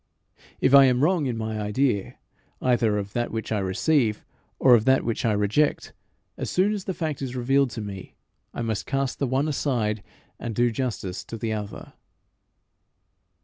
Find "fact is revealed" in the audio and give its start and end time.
6.95-7.69